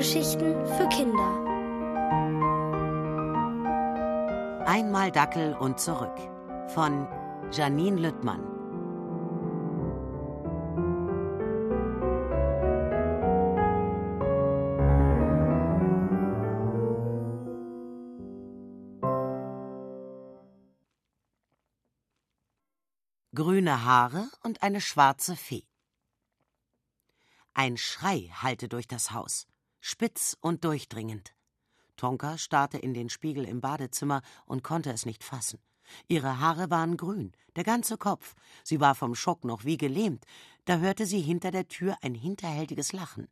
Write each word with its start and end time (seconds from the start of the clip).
Hörgeschichten 0.00 0.66
für 0.78 0.88
Kinder. 0.88 1.44
Einmal 4.66 5.12
Dackel 5.12 5.54
und 5.54 5.78
zurück 5.78 6.16
von 6.68 7.06
Janine 7.52 8.00
Lüttmann. 8.00 8.40
Grüne 23.34 23.84
Haare 23.84 24.30
und 24.42 24.62
eine 24.62 24.80
schwarze 24.80 25.36
Fee. 25.36 25.66
Ein 27.52 27.76
Schrei 27.76 28.30
hallte 28.40 28.70
durch 28.70 28.88
das 28.88 29.10
Haus, 29.10 29.49
spitz 29.80 30.36
und 30.40 30.64
durchdringend. 30.64 31.34
Tonka 31.96 32.38
starrte 32.38 32.78
in 32.78 32.94
den 32.94 33.10
Spiegel 33.10 33.44
im 33.44 33.60
Badezimmer 33.60 34.22
und 34.46 34.62
konnte 34.62 34.90
es 34.90 35.06
nicht 35.06 35.24
fassen. 35.24 35.58
Ihre 36.08 36.38
Haare 36.40 36.70
waren 36.70 36.96
grün, 36.96 37.32
der 37.56 37.64
ganze 37.64 37.98
Kopf. 37.98 38.34
Sie 38.64 38.80
war 38.80 38.94
vom 38.94 39.14
Schock 39.14 39.44
noch 39.44 39.64
wie 39.64 39.76
gelähmt. 39.76 40.24
Da 40.64 40.78
hörte 40.78 41.06
sie 41.06 41.20
hinter 41.20 41.50
der 41.50 41.68
Tür 41.68 41.96
ein 42.02 42.14
hinterhältiges 42.14 42.92
Lachen. 42.92 43.28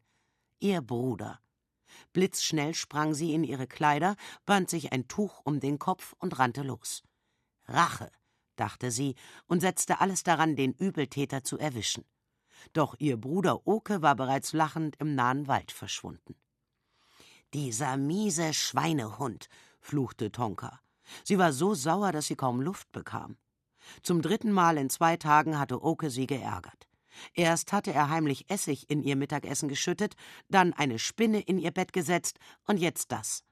Ihr 0.58 0.82
Bruder. 0.82 1.40
Blitzschnell 2.12 2.74
sprang 2.74 3.14
sie 3.14 3.32
in 3.32 3.44
ihre 3.44 3.66
Kleider, 3.66 4.16
band 4.44 4.68
sich 4.70 4.92
ein 4.92 5.08
Tuch 5.08 5.40
um 5.44 5.60
den 5.60 5.78
Kopf 5.78 6.14
und 6.18 6.38
rannte 6.38 6.62
los. 6.62 7.02
Rache, 7.66 8.10
dachte 8.56 8.90
sie 8.90 9.14
und 9.46 9.60
setzte 9.60 10.00
alles 10.00 10.22
daran, 10.22 10.56
den 10.56 10.72
Übeltäter 10.72 11.44
zu 11.44 11.58
erwischen. 11.58 12.04
Doch 12.72 12.94
ihr 12.98 13.16
Bruder 13.16 13.66
Oke 13.66 14.02
war 14.02 14.16
bereits 14.16 14.52
lachend 14.52 14.96
im 14.98 15.14
nahen 15.14 15.48
Wald 15.48 15.72
verschwunden. 15.72 16.36
Dieser 17.54 17.96
miese 17.96 18.52
Schweinehund, 18.52 19.48
fluchte 19.80 20.30
Tonka. 20.30 20.80
Sie 21.24 21.38
war 21.38 21.52
so 21.52 21.74
sauer, 21.74 22.12
dass 22.12 22.26
sie 22.26 22.36
kaum 22.36 22.60
Luft 22.60 22.92
bekam. 22.92 23.38
Zum 24.02 24.20
dritten 24.20 24.52
Mal 24.52 24.76
in 24.76 24.90
zwei 24.90 25.16
Tagen 25.16 25.58
hatte 25.58 25.82
Oke 25.82 26.10
sie 26.10 26.26
geärgert. 26.26 26.88
Erst 27.34 27.72
hatte 27.72 27.92
er 27.92 28.10
heimlich 28.10 28.50
Essig 28.50 28.90
in 28.90 29.02
ihr 29.02 29.16
Mittagessen 29.16 29.68
geschüttet, 29.68 30.14
dann 30.48 30.72
eine 30.72 30.98
Spinne 30.98 31.40
in 31.40 31.58
ihr 31.58 31.70
Bett 31.70 31.92
gesetzt 31.92 32.38
und 32.66 32.78
jetzt 32.78 33.12
das. 33.12 33.44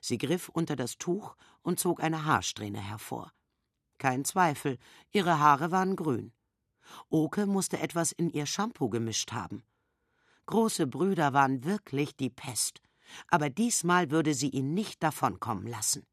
Sie 0.00 0.18
griff 0.18 0.48
unter 0.48 0.76
das 0.76 0.96
Tuch 0.96 1.36
und 1.62 1.78
zog 1.78 2.02
eine 2.02 2.24
Haarsträhne 2.24 2.80
hervor. 2.80 3.32
Kein 3.98 4.24
Zweifel, 4.24 4.78
ihre 5.12 5.38
Haare 5.38 5.70
waren 5.70 5.96
grün. 5.96 6.32
Oke 7.08 7.46
musste 7.46 7.78
etwas 7.78 8.12
in 8.12 8.30
ihr 8.30 8.46
Shampoo 8.46 8.88
gemischt 8.88 9.32
haben. 9.32 9.62
Große 10.46 10.86
Brüder 10.86 11.32
waren 11.32 11.64
wirklich 11.64 12.16
die 12.16 12.30
Pest, 12.30 12.80
aber 13.28 13.50
diesmal 13.50 14.10
würde 14.10 14.34
sie 14.34 14.50
ihn 14.50 14.74
nicht 14.74 15.02
davonkommen 15.02 15.66
lassen. 15.66 16.06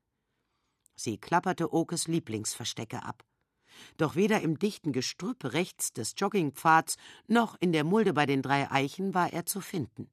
Sie 0.95 1.17
klapperte 1.17 1.73
Okes 1.73 2.08
Lieblingsverstecke 2.08 3.03
ab. 3.03 3.25
Doch 3.97 4.16
weder 4.16 4.41
im 4.41 4.59
dichten 4.59 4.91
Gestrüpp 4.91 5.53
rechts 5.53 5.94
des 5.94 6.13
Joggingpfads 6.17 6.97
noch 7.28 7.56
in 7.59 7.72
der 7.72 7.83
Mulde 7.83 8.13
bei 8.13 8.25
den 8.25 8.41
drei 8.41 8.69
Eichen 8.69 9.13
war 9.13 9.33
er 9.33 9.45
zu 9.45 9.61
finden. 9.61 10.09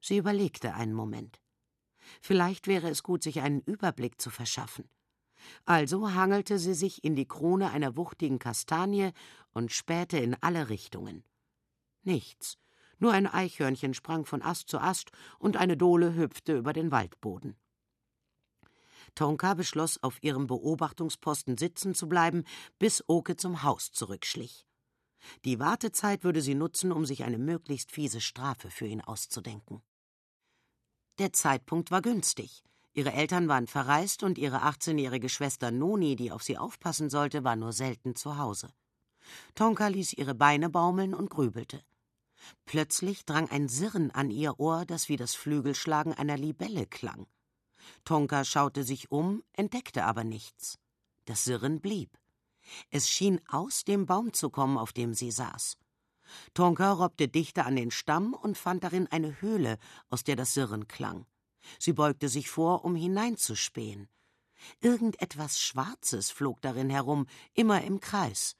Sie 0.00 0.16
überlegte 0.16 0.74
einen 0.74 0.94
Moment. 0.94 1.40
Vielleicht 2.20 2.66
wäre 2.66 2.88
es 2.88 3.02
gut, 3.02 3.22
sich 3.22 3.40
einen 3.40 3.60
Überblick 3.60 4.20
zu 4.20 4.30
verschaffen. 4.30 4.88
Also 5.64 6.12
hangelte 6.14 6.58
sie 6.58 6.74
sich 6.74 7.04
in 7.04 7.14
die 7.14 7.26
Krone 7.26 7.70
einer 7.70 7.96
wuchtigen 7.96 8.38
Kastanie 8.38 9.12
und 9.58 9.72
spähte 9.72 10.16
in 10.16 10.36
alle 10.40 10.70
Richtungen. 10.70 11.24
Nichts, 12.02 12.56
nur 12.98 13.12
ein 13.12 13.26
Eichhörnchen 13.26 13.92
sprang 13.92 14.24
von 14.24 14.40
Ast 14.40 14.68
zu 14.68 14.78
Ast 14.78 15.10
und 15.38 15.56
eine 15.56 15.76
Dohle 15.76 16.14
hüpfte 16.14 16.56
über 16.56 16.72
den 16.72 16.90
Waldboden. 16.90 17.56
Tonka 19.14 19.54
beschloss, 19.54 20.02
auf 20.02 20.22
ihrem 20.22 20.46
Beobachtungsposten 20.46 21.58
sitzen 21.58 21.94
zu 21.94 22.08
bleiben, 22.08 22.44
bis 22.78 23.02
Oke 23.08 23.36
zum 23.36 23.62
Haus 23.62 23.90
zurückschlich. 23.90 24.66
Die 25.44 25.58
Wartezeit 25.58 26.22
würde 26.22 26.40
sie 26.40 26.54
nutzen, 26.54 26.92
um 26.92 27.04
sich 27.04 27.24
eine 27.24 27.38
möglichst 27.38 27.90
fiese 27.90 28.20
Strafe 28.20 28.70
für 28.70 28.86
ihn 28.86 29.00
auszudenken. 29.00 29.82
Der 31.18 31.32
Zeitpunkt 31.32 31.90
war 31.90 32.00
günstig. 32.00 32.62
Ihre 32.92 33.12
Eltern 33.12 33.48
waren 33.48 33.66
verreist 33.66 34.22
und 34.22 34.38
ihre 34.38 34.62
18-jährige 34.62 35.28
Schwester 35.28 35.70
Noni, 35.70 36.14
die 36.14 36.30
auf 36.30 36.42
sie 36.42 36.58
aufpassen 36.58 37.10
sollte, 37.10 37.42
war 37.44 37.56
nur 37.56 37.72
selten 37.72 38.14
zu 38.14 38.38
Hause. 38.38 38.68
Tonka 39.54 39.88
ließ 39.88 40.14
ihre 40.14 40.34
Beine 40.34 40.70
baumeln 40.70 41.14
und 41.14 41.30
grübelte. 41.30 41.82
Plötzlich 42.64 43.24
drang 43.24 43.48
ein 43.50 43.68
Sirren 43.68 44.10
an 44.10 44.30
ihr 44.30 44.58
Ohr, 44.60 44.84
das 44.86 45.08
wie 45.08 45.16
das 45.16 45.34
Flügelschlagen 45.34 46.14
einer 46.14 46.36
Libelle 46.36 46.86
klang. 46.86 47.26
Tonka 48.04 48.44
schaute 48.44 48.84
sich 48.84 49.10
um, 49.10 49.42
entdeckte 49.52 50.04
aber 50.04 50.24
nichts. 50.24 50.78
Das 51.24 51.44
Sirren 51.44 51.80
blieb. 51.80 52.18
Es 52.90 53.08
schien 53.08 53.40
aus 53.48 53.84
dem 53.84 54.06
Baum 54.06 54.32
zu 54.32 54.50
kommen, 54.50 54.78
auf 54.78 54.92
dem 54.92 55.14
sie 55.14 55.30
saß. 55.30 55.78
Tonka 56.54 56.92
robbte 56.92 57.28
dichter 57.28 57.66
an 57.66 57.76
den 57.76 57.90
Stamm 57.90 58.34
und 58.34 58.58
fand 58.58 58.84
darin 58.84 59.06
eine 59.08 59.40
Höhle, 59.40 59.78
aus 60.10 60.24
der 60.24 60.36
das 60.36 60.54
Sirren 60.54 60.86
klang. 60.86 61.26
Sie 61.78 61.92
beugte 61.92 62.28
sich 62.28 62.50
vor, 62.50 62.84
um 62.84 62.94
hineinzuspähen. 62.94 64.08
Irgendetwas 64.80 65.60
Schwarzes 65.60 66.30
flog 66.30 66.60
darin 66.60 66.90
herum, 66.90 67.26
immer 67.54 67.82
im 67.82 68.00
Kreis. 68.00 68.56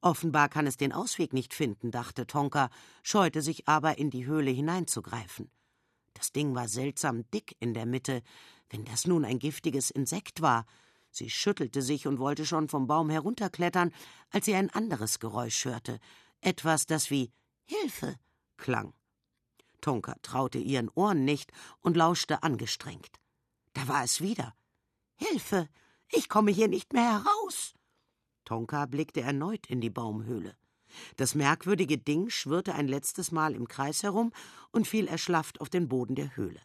Offenbar 0.00 0.48
kann 0.48 0.66
es 0.66 0.76
den 0.76 0.92
Ausweg 0.92 1.32
nicht 1.32 1.54
finden, 1.54 1.90
dachte 1.90 2.26
Tonka, 2.26 2.70
scheute 3.02 3.42
sich 3.42 3.68
aber, 3.68 3.98
in 3.98 4.10
die 4.10 4.26
Höhle 4.26 4.50
hineinzugreifen. 4.50 5.50
Das 6.14 6.32
Ding 6.32 6.54
war 6.54 6.68
seltsam 6.68 7.28
dick 7.30 7.56
in 7.60 7.74
der 7.74 7.86
Mitte, 7.86 8.22
wenn 8.70 8.84
das 8.84 9.06
nun 9.06 9.24
ein 9.24 9.38
giftiges 9.38 9.90
Insekt 9.90 10.42
war. 10.42 10.66
Sie 11.10 11.30
schüttelte 11.30 11.82
sich 11.82 12.06
und 12.06 12.18
wollte 12.18 12.46
schon 12.46 12.68
vom 12.68 12.86
Baum 12.86 13.10
herunterklettern, 13.10 13.92
als 14.30 14.46
sie 14.46 14.54
ein 14.54 14.70
anderes 14.70 15.20
Geräusch 15.20 15.64
hörte, 15.64 16.00
etwas, 16.40 16.86
das 16.86 17.10
wie 17.10 17.32
Hilfe 17.64 18.16
klang. 18.56 18.94
Tonka 19.80 20.16
traute 20.22 20.58
ihren 20.58 20.88
Ohren 20.94 21.24
nicht 21.24 21.52
und 21.80 21.96
lauschte 21.96 22.42
angestrengt. 22.42 23.20
Da 23.74 23.86
war 23.88 24.02
es 24.04 24.20
wieder. 24.20 24.54
Hilfe! 25.16 25.68
Ich 26.08 26.28
komme 26.28 26.50
hier 26.50 26.68
nicht 26.68 26.92
mehr 26.92 27.24
heraus! 27.24 27.74
Tonka 28.44 28.86
blickte 28.86 29.20
erneut 29.20 29.66
in 29.66 29.80
die 29.80 29.90
Baumhöhle. 29.90 30.56
Das 31.16 31.34
merkwürdige 31.34 31.98
Ding 31.98 32.30
schwirrte 32.30 32.74
ein 32.74 32.88
letztes 32.88 33.32
Mal 33.32 33.54
im 33.54 33.68
Kreis 33.68 34.02
herum 34.02 34.32
und 34.70 34.86
fiel 34.86 35.08
erschlafft 35.08 35.60
auf 35.60 35.68
den 35.68 35.88
Boden 35.88 36.14
der 36.14 36.36
Höhle. 36.36 36.60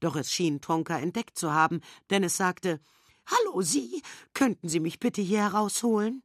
Doch 0.00 0.16
es 0.16 0.32
schien 0.32 0.60
Tonka 0.60 0.98
entdeckt 0.98 1.38
zu 1.38 1.52
haben, 1.52 1.80
denn 2.10 2.24
es 2.24 2.36
sagte 2.36 2.80
Hallo, 3.26 3.60
Sie, 3.62 4.02
könnten 4.34 4.68
Sie 4.68 4.80
mich 4.80 5.00
bitte 5.00 5.20
hier 5.20 5.40
herausholen? 5.40 6.22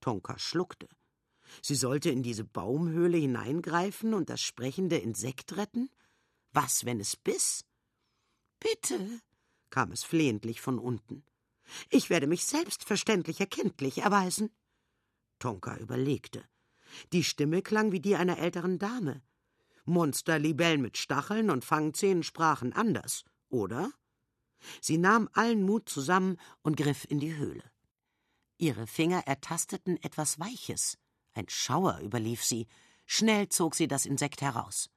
Tonka 0.00 0.38
schluckte. 0.38 0.88
Sie 1.62 1.74
sollte 1.74 2.10
in 2.10 2.22
diese 2.22 2.44
Baumhöhle 2.44 3.18
hineingreifen 3.18 4.14
und 4.14 4.30
das 4.30 4.40
sprechende 4.40 4.96
Insekt 4.96 5.56
retten? 5.56 5.90
Was, 6.52 6.84
wenn 6.84 7.00
es 7.00 7.16
biss? 7.16 7.64
Bitte, 8.58 9.20
kam 9.68 9.92
es 9.92 10.04
flehentlich 10.04 10.60
von 10.60 10.78
unten. 10.78 11.24
Ich 11.88 12.10
werde 12.10 12.26
mich 12.26 12.44
selbstverständlich 12.44 13.40
erkenntlich 13.40 13.98
erweisen. 13.98 14.50
Tonka 15.38 15.76
überlegte. 15.76 16.44
Die 17.12 17.24
Stimme 17.24 17.62
klang 17.62 17.92
wie 17.92 18.00
die 18.00 18.16
einer 18.16 18.38
älteren 18.38 18.78
Dame. 18.78 19.22
Monsterlibellen 19.84 20.82
mit 20.82 20.96
Stacheln 20.96 21.50
und 21.50 21.64
Fangzähnen 21.64 22.22
sprachen 22.22 22.72
anders, 22.72 23.24
oder? 23.48 23.90
Sie 24.80 24.98
nahm 24.98 25.28
allen 25.32 25.62
Mut 25.62 25.88
zusammen 25.88 26.36
und 26.62 26.76
griff 26.76 27.06
in 27.08 27.18
die 27.18 27.36
Höhle. 27.36 27.64
Ihre 28.58 28.86
Finger 28.86 29.22
ertasteten 29.26 29.96
etwas 30.02 30.38
Weiches, 30.38 30.98
ein 31.32 31.48
Schauer 31.48 32.00
überlief 32.00 32.44
sie. 32.44 32.66
Schnell 33.06 33.48
zog 33.48 33.74
sie 33.74 33.88
das 33.88 34.06
Insekt 34.06 34.40
heraus. 34.40 34.90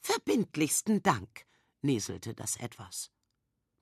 Verbindlichsten 0.00 1.02
Dank, 1.02 1.46
näselte 1.82 2.34
das 2.34 2.56
etwas. 2.56 3.10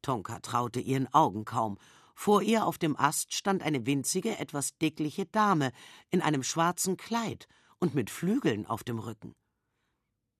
Tonka 0.02 0.40
traute 0.40 0.80
ihren 0.80 1.12
Augen 1.12 1.44
kaum. 1.44 1.78
Vor 2.18 2.40
ihr 2.40 2.66
auf 2.66 2.78
dem 2.78 2.98
Ast 2.98 3.34
stand 3.34 3.62
eine 3.62 3.84
winzige, 3.84 4.38
etwas 4.38 4.76
dickliche 4.78 5.26
Dame 5.26 5.70
in 6.10 6.22
einem 6.22 6.42
schwarzen 6.42 6.96
Kleid 6.96 7.46
und 7.78 7.94
mit 7.94 8.08
Flügeln 8.08 8.66
auf 8.66 8.82
dem 8.82 8.98
Rücken. 8.98 9.36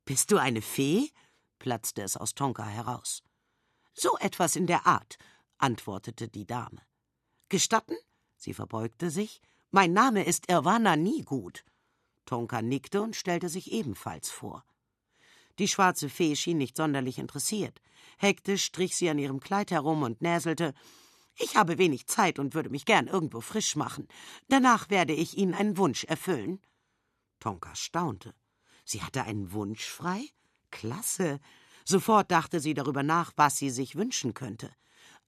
Bist 0.07 0.33
du 0.33 0.39
eine 0.39 0.63
Fee? 0.63 1.11
platzte 1.59 2.03
es 2.03 2.17
aus 2.17 2.35
Tonka 2.35 2.65
heraus. 2.65 3.23
So 3.93 4.17
etwas 4.19 4.57
in 4.57 4.67
der 4.67 4.87
Art, 4.87 5.19
antwortete 5.59 6.29
die 6.29 6.47
Dame. 6.47 6.81
Gestatten? 7.51 7.97
Sie 8.37 8.55
verbeugte 8.55 9.11
sich, 9.11 9.43
mein 9.71 9.93
Name 9.93 10.25
ist 10.25 10.51
Irwana 10.51 10.97
Niegut. 10.97 11.63
Tonka 12.25 12.63
nickte 12.63 13.03
und 13.03 13.15
stellte 13.17 13.51
sich 13.51 13.71
ebenfalls 13.71 14.31
vor. 14.31 14.65
Die 15.59 15.69
schwarze 15.69 16.09
Fee 16.09 16.37
schien 16.37 16.59
nicht 16.59 16.77
sonderlich 16.77 17.19
interessiert. 17.19 17.83
Hektisch 18.17 18.65
strich 18.65 18.97
sie 18.97 19.11
an 19.11 19.19
ihrem 19.19 19.41
Kleid 19.41 19.71
herum 19.71 20.03
und 20.03 20.23
näselte 20.23 20.73
Ich 21.39 21.57
habe 21.57 21.79
wenig 21.79 22.07
Zeit 22.07 22.39
und 22.39 22.55
würde 22.55 22.71
mich 22.71 22.85
gern 22.85 23.09
irgendwo 23.09 23.41
frisch 23.41 23.77
machen. 23.77 24.09
Danach 24.49 24.91
werde 24.91 25.13
ich 25.13 25.37
Ihnen 25.37 25.55
einen 25.55 25.77
Wunsch 25.77 26.05
erfüllen. 26.05 26.61
Tonka 27.41 27.75
staunte. 27.75 28.35
Sie 28.85 29.03
hatte 29.03 29.25
einen 29.25 29.53
Wunsch 29.53 29.85
frei? 29.85 30.23
Klasse. 30.71 31.41
Sofort 31.85 32.31
dachte 32.31 32.61
sie 32.61 32.75
darüber 32.75 33.03
nach, 33.03 33.33
was 33.37 33.57
sie 33.57 33.71
sich 33.71 33.97
wünschen 33.97 34.35
könnte. 34.35 34.71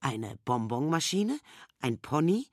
Eine 0.01 0.39
Bonbonmaschine? 0.45 1.39
Ein 1.81 2.01
Pony? 2.01 2.47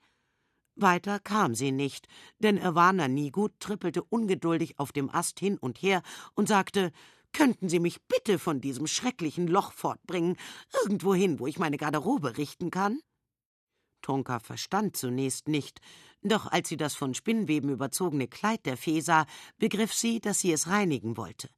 Weiter 0.74 1.18
kam 1.18 1.54
sie 1.54 1.72
nicht, 1.72 2.06
denn 2.38 2.58
Irwana 2.58 3.08
Nigut 3.08 3.58
trippelte 3.60 4.02
ungeduldig 4.04 4.78
auf 4.78 4.92
dem 4.92 5.08
Ast 5.08 5.40
hin 5.40 5.56
und 5.56 5.80
her 5.80 6.02
und 6.34 6.48
sagte, 6.48 6.92
Könnten 7.32 7.68
Sie 7.68 7.80
mich 7.80 8.02
bitte 8.04 8.38
von 8.38 8.62
diesem 8.62 8.86
schrecklichen 8.86 9.46
Loch 9.46 9.72
fortbringen, 9.72 10.36
irgendwohin, 10.82 11.38
wo 11.38 11.46
ich 11.46 11.58
meine 11.58 11.76
Garderobe 11.76 12.38
richten 12.38 12.70
kann? 12.70 13.00
Tonka 14.06 14.38
verstand 14.38 14.96
zunächst 14.96 15.48
nicht, 15.48 15.80
doch 16.22 16.46
als 16.46 16.68
sie 16.68 16.76
das 16.76 16.94
von 16.94 17.12
Spinnweben 17.12 17.70
überzogene 17.70 18.28
Kleid 18.28 18.64
der 18.64 18.76
Fee 18.76 19.00
sah, 19.00 19.26
begriff 19.58 19.92
sie, 19.92 20.20
dass 20.20 20.38
sie 20.38 20.52
es 20.52 20.68
reinigen 20.68 21.16
wollte. 21.16 21.50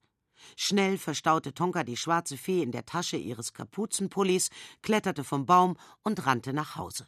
Schnell 0.56 0.96
verstaute 0.96 1.52
Tonka 1.52 1.84
die 1.84 1.98
schwarze 1.98 2.38
Fee 2.38 2.62
in 2.62 2.72
der 2.72 2.86
Tasche 2.86 3.18
ihres 3.18 3.52
Kapuzenpullis, 3.52 4.48
kletterte 4.80 5.24
vom 5.24 5.44
Baum 5.44 5.76
und 6.02 6.24
rannte 6.24 6.54
nach 6.54 6.76
Hause. 6.76 7.06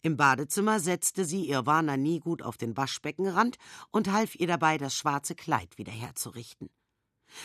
Im 0.00 0.16
Badezimmer 0.16 0.78
setzte 0.78 1.24
sie 1.24 1.48
Irwana 1.48 1.96
Niegut 1.96 2.40
auf 2.42 2.56
den 2.56 2.76
Waschbeckenrand 2.76 3.56
und 3.90 4.12
half 4.12 4.36
ihr 4.36 4.46
dabei, 4.46 4.78
das 4.78 4.94
schwarze 4.94 5.34
Kleid 5.34 5.76
wieder 5.76 5.90
herzurichten. 5.92 6.70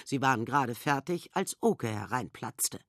Sie 0.05 0.21
waren 0.21 0.45
gerade 0.45 0.75
fertig, 0.75 1.31
als 1.33 1.57
Oke 1.61 1.87
hereinplatzte. 1.87 2.79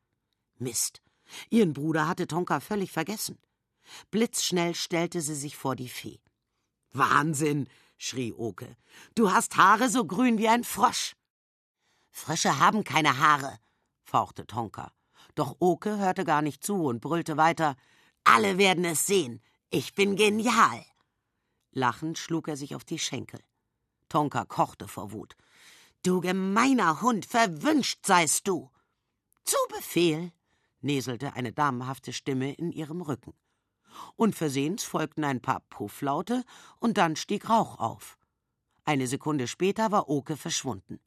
Mist. 0.58 1.00
Ihren 1.48 1.72
Bruder 1.72 2.06
hatte 2.06 2.26
Tonka 2.26 2.60
völlig 2.60 2.92
vergessen. 2.92 3.38
Blitzschnell 4.10 4.74
stellte 4.74 5.20
sie 5.20 5.34
sich 5.34 5.56
vor 5.56 5.76
die 5.76 5.88
Fee. 5.88 6.20
Wahnsinn, 6.92 7.68
schrie 7.96 8.32
Oke. 8.32 8.76
Du 9.14 9.32
hast 9.32 9.56
Haare 9.56 9.88
so 9.88 10.04
grün 10.04 10.38
wie 10.38 10.48
ein 10.48 10.64
Frosch. 10.64 11.14
Frösche 12.10 12.58
haben 12.58 12.84
keine 12.84 13.18
Haare, 13.18 13.58
fauchte 14.02 14.46
Tonka. 14.46 14.92
Doch 15.34 15.56
Oke 15.60 15.98
hörte 15.98 16.24
gar 16.24 16.42
nicht 16.42 16.64
zu 16.64 16.84
und 16.86 17.00
brüllte 17.00 17.36
weiter. 17.36 17.76
Alle 18.24 18.58
werden 18.58 18.84
es 18.84 19.06
sehen. 19.06 19.40
Ich 19.70 19.94
bin 19.94 20.16
genial. 20.16 20.84
Lachend 21.72 22.18
schlug 22.18 22.48
er 22.48 22.56
sich 22.56 22.74
auf 22.74 22.84
die 22.84 22.98
Schenkel. 22.98 23.40
Tonka 24.08 24.44
kochte 24.44 24.88
vor 24.88 25.12
Wut. 25.12 25.36
Du 26.02 26.20
gemeiner 26.20 27.02
Hund, 27.02 27.26
verwünscht 27.26 28.06
seist 28.06 28.48
du. 28.48 28.70
Zu 29.44 29.56
Befehl, 29.68 30.32
näselte 30.80 31.34
eine 31.34 31.52
damenhafte 31.52 32.12
Stimme 32.12 32.52
in 32.54 32.72
ihrem 32.72 33.02
Rücken. 33.02 33.34
Unversehens 34.16 34.84
folgten 34.84 35.24
ein 35.24 35.40
paar 35.40 35.60
Pufflaute 35.70 36.44
und 36.78 36.98
dann 36.98 37.16
stieg 37.16 37.48
Rauch 37.48 37.78
auf. 37.78 38.18
Eine 38.84 39.06
Sekunde 39.06 39.46
später 39.46 39.90
war 39.90 40.08
Oke 40.08 40.36
verschwunden. 40.36 41.00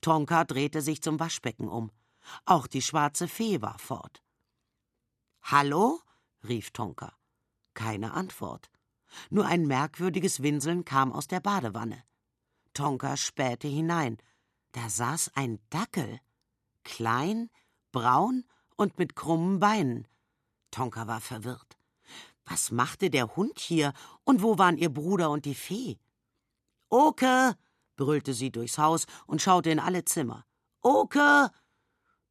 Tonka 0.00 0.44
drehte 0.44 0.80
sich 0.80 1.02
zum 1.02 1.20
Waschbecken 1.20 1.68
um. 1.68 1.90
Auch 2.44 2.66
die 2.66 2.82
schwarze 2.82 3.28
Fee 3.28 3.60
war 3.60 3.78
fort. 3.78 4.22
Hallo? 5.42 6.00
rief 6.46 6.70
Tonka. 6.70 7.12
Keine 7.74 8.14
Antwort. 8.14 8.70
Nur 9.30 9.46
ein 9.46 9.66
merkwürdiges 9.66 10.42
Winseln 10.42 10.84
kam 10.84 11.12
aus 11.12 11.28
der 11.28 11.40
Badewanne. 11.40 12.02
Tonka 12.74 13.16
spähte 13.16 13.68
hinein. 13.68 14.18
Da 14.72 14.88
saß 14.88 15.32
ein 15.34 15.58
Dackel. 15.70 16.20
Klein, 16.84 17.50
braun 17.92 18.44
und 18.76 18.98
mit 18.98 19.16
krummen 19.16 19.60
Beinen. 19.60 20.06
Tonka 20.70 21.06
war 21.06 21.20
verwirrt. 21.20 21.75
Was 22.46 22.70
machte 22.70 23.10
der 23.10 23.36
Hund 23.36 23.58
hier 23.58 23.92
und 24.24 24.42
wo 24.42 24.56
waren 24.56 24.78
ihr 24.78 24.88
Bruder 24.88 25.30
und 25.30 25.44
die 25.44 25.54
Fee? 25.54 25.98
Oke! 26.88 27.54
brüllte 27.96 28.34
sie 28.34 28.50
durchs 28.50 28.78
Haus 28.78 29.06
und 29.26 29.42
schaute 29.42 29.70
in 29.70 29.80
alle 29.80 30.04
Zimmer. 30.04 30.44
Oke! 30.80 31.50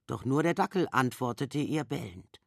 Doch 0.07 0.23
nur 0.23 0.43
der 0.43 0.53
Dackel 0.53 0.87
antwortete 0.91 1.59
ihr 1.59 1.83
bellend. 1.83 2.39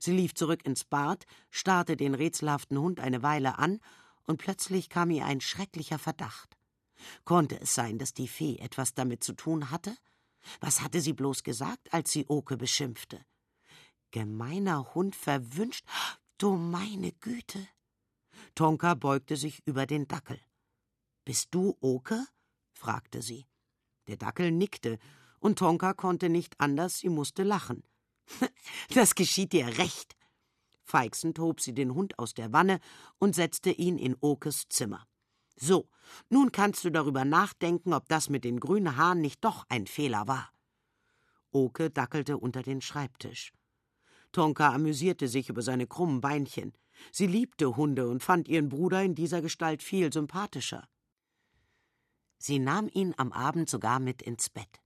Sie 0.00 0.12
lief 0.12 0.34
zurück 0.34 0.64
ins 0.66 0.84
Bad, 0.84 1.24
starrte 1.50 1.96
den 1.96 2.14
rätselhaften 2.14 2.78
Hund 2.78 3.00
eine 3.00 3.22
Weile 3.22 3.58
an, 3.58 3.80
und 4.26 4.38
plötzlich 4.38 4.88
kam 4.88 5.10
ihr 5.10 5.24
ein 5.24 5.40
schrecklicher 5.40 5.98
Verdacht. 5.98 6.56
Konnte 7.24 7.60
es 7.60 7.74
sein, 7.74 7.98
dass 7.98 8.14
die 8.14 8.28
Fee 8.28 8.56
etwas 8.58 8.94
damit 8.94 9.22
zu 9.22 9.34
tun 9.34 9.70
hatte? 9.70 9.96
Was 10.60 10.80
hatte 10.80 11.00
sie 11.00 11.12
bloß 11.12 11.42
gesagt, 11.42 11.92
als 11.92 12.10
sie 12.10 12.26
Oke 12.28 12.56
beschimpfte? 12.56 13.24
Gemeiner 14.10 14.94
Hund 14.94 15.16
verwünscht. 15.16 15.84
Du 16.38 16.56
meine 16.56 17.12
Güte. 17.12 17.68
Tonka 18.54 18.94
beugte 18.94 19.36
sich 19.36 19.62
über 19.66 19.86
den 19.86 20.08
Dackel. 20.08 20.40
Bist 21.24 21.48
du 21.52 21.76
Oke? 21.80 22.26
fragte 22.72 23.22
sie. 23.22 23.46
Der 24.08 24.16
Dackel 24.16 24.50
nickte, 24.50 24.98
und 25.38 25.58
Tonka 25.58 25.94
konnte 25.94 26.28
nicht 26.28 26.58
anders, 26.58 26.98
sie 26.98 27.08
musste 27.08 27.42
lachen. 27.42 27.84
Das 28.94 29.14
geschieht 29.14 29.52
dir 29.52 29.78
recht. 29.78 30.16
Feixend 30.82 31.38
hob 31.38 31.60
sie 31.60 31.72
den 31.72 31.94
Hund 31.94 32.18
aus 32.18 32.34
der 32.34 32.52
Wanne 32.52 32.80
und 33.18 33.34
setzte 33.34 33.70
ihn 33.70 33.96
in 33.96 34.16
Okes 34.20 34.68
Zimmer. 34.68 35.06
So, 35.56 35.88
nun 36.28 36.50
kannst 36.50 36.84
du 36.84 36.90
darüber 36.90 37.24
nachdenken, 37.24 37.92
ob 37.92 38.08
das 38.08 38.28
mit 38.28 38.44
den 38.44 38.58
grünen 38.58 38.96
Haaren 38.96 39.20
nicht 39.20 39.44
doch 39.44 39.64
ein 39.68 39.86
Fehler 39.86 40.26
war. 40.26 40.50
Oke 41.50 41.90
dackelte 41.90 42.38
unter 42.38 42.62
den 42.62 42.80
Schreibtisch. 42.80 43.52
Tonka 44.34 44.74
amüsierte 44.74 45.28
sich 45.28 45.48
über 45.48 45.62
seine 45.62 45.86
krummen 45.86 46.20
Beinchen. 46.20 46.74
Sie 47.10 47.26
liebte 47.26 47.76
Hunde 47.76 48.08
und 48.08 48.22
fand 48.22 48.48
ihren 48.48 48.68
Bruder 48.68 49.02
in 49.02 49.14
dieser 49.14 49.40
Gestalt 49.40 49.82
viel 49.82 50.12
sympathischer. 50.12 50.86
Sie 52.36 52.58
nahm 52.58 52.90
ihn 52.92 53.14
am 53.16 53.32
Abend 53.32 53.70
sogar 53.70 54.00
mit 54.00 54.20
ins 54.20 54.50
Bett. 54.50 54.82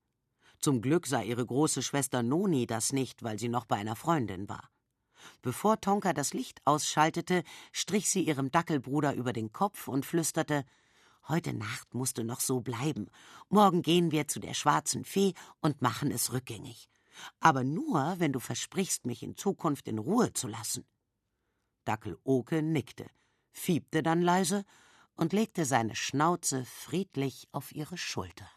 Zum 0.60 0.80
Glück 0.80 1.06
sah 1.06 1.22
ihre 1.22 1.44
große 1.44 1.82
Schwester 1.82 2.22
Noni 2.22 2.66
das 2.66 2.92
nicht, 2.92 3.22
weil 3.22 3.38
sie 3.38 3.48
noch 3.48 3.64
bei 3.64 3.76
einer 3.76 3.96
Freundin 3.96 4.48
war. 4.48 4.70
Bevor 5.42 5.80
Tonka 5.80 6.12
das 6.12 6.34
Licht 6.34 6.60
ausschaltete, 6.64 7.42
strich 7.72 8.08
sie 8.08 8.22
ihrem 8.22 8.50
Dackelbruder 8.50 9.14
über 9.14 9.32
den 9.32 9.52
Kopf 9.52 9.88
und 9.88 10.06
flüsterte 10.06 10.64
Heute 11.26 11.52
Nacht 11.52 11.94
musst 11.94 12.18
du 12.18 12.24
noch 12.24 12.40
so 12.40 12.60
bleiben. 12.60 13.10
Morgen 13.48 13.82
gehen 13.82 14.12
wir 14.12 14.28
zu 14.28 14.40
der 14.40 14.54
schwarzen 14.54 15.04
Fee 15.04 15.34
und 15.60 15.82
machen 15.82 16.10
es 16.10 16.32
rückgängig. 16.32 16.88
Aber 17.40 17.64
nur, 17.64 18.16
wenn 18.18 18.32
du 18.32 18.40
versprichst, 18.40 19.06
mich 19.06 19.22
in 19.22 19.36
Zukunft 19.36 19.88
in 19.88 19.98
Ruhe 19.98 20.32
zu 20.32 20.48
lassen. 20.48 20.86
Dackel 21.84 22.18
Oke 22.24 22.62
nickte, 22.62 23.06
fiebte 23.50 24.02
dann 24.02 24.22
leise 24.22 24.64
und 25.14 25.32
legte 25.32 25.64
seine 25.64 25.96
Schnauze 25.96 26.64
friedlich 26.64 27.48
auf 27.52 27.72
ihre 27.72 27.96
Schulter. 27.96 28.48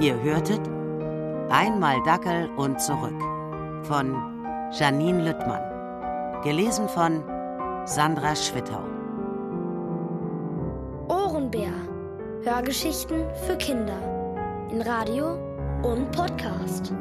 Ihr 0.00 0.20
hörtet 0.22 0.60
Einmal 1.50 2.02
Dackel 2.02 2.50
und 2.56 2.80
zurück 2.80 3.20
von 3.84 4.12
Janine 4.72 5.22
Lüttmann. 5.24 5.73
Gelesen 6.44 6.90
von 6.90 7.24
Sandra 7.86 8.36
Schwittau. 8.36 8.82
Ohrenbär. 11.08 11.72
Hörgeschichten 12.42 13.24
für 13.46 13.56
Kinder. 13.56 13.96
In 14.70 14.82
Radio 14.82 15.38
und 15.82 16.12
Podcast. 16.12 16.92